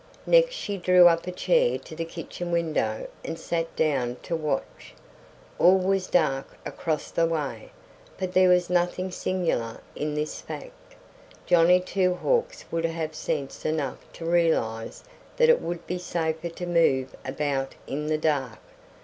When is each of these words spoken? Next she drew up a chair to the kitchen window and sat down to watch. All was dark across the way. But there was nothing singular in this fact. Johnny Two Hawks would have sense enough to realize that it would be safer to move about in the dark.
Next 0.25 0.55
she 0.55 0.77
drew 0.77 1.07
up 1.07 1.27
a 1.27 1.31
chair 1.31 1.77
to 1.77 1.95
the 1.95 2.05
kitchen 2.05 2.51
window 2.51 3.07
and 3.23 3.37
sat 3.37 3.75
down 3.75 4.15
to 4.23 4.35
watch. 4.35 4.95
All 5.59 5.77
was 5.77 6.07
dark 6.07 6.57
across 6.65 7.11
the 7.11 7.27
way. 7.27 7.71
But 8.17 8.33
there 8.33 8.49
was 8.49 8.67
nothing 8.67 9.11
singular 9.11 9.79
in 9.95 10.15
this 10.15 10.41
fact. 10.41 10.95
Johnny 11.45 11.79
Two 11.79 12.15
Hawks 12.15 12.65
would 12.71 12.85
have 12.85 13.13
sense 13.13 13.63
enough 13.63 13.99
to 14.13 14.25
realize 14.25 15.03
that 15.37 15.49
it 15.49 15.61
would 15.61 15.85
be 15.85 15.99
safer 15.99 16.49
to 16.49 16.65
move 16.65 17.15
about 17.23 17.75
in 17.85 18.07
the 18.07 18.17
dark. 18.17 18.57